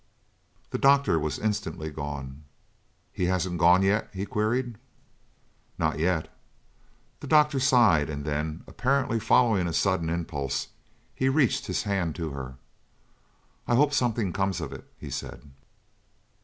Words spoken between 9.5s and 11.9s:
a sudden impulse, he reached his